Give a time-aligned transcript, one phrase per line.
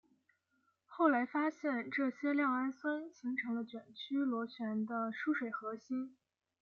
[0.87, 6.17] 后来发现这些亮氨酸形成了卷曲螺旋的疏水核心。